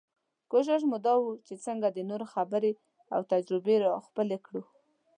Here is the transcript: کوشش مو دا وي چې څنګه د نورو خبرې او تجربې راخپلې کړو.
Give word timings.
کوشش 0.51 0.81
مو 0.89 0.97
دا 1.05 1.13
وي 1.23 1.35
چې 1.47 1.53
څنګه 1.65 1.87
د 1.91 1.97
نورو 2.09 2.25
خبرې 2.33 2.71
او 3.13 3.21
تجربې 3.31 3.75
راخپلې 3.85 4.37
کړو. 4.45 4.63